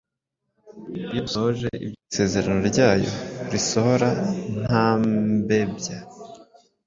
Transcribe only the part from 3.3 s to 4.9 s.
risohora nta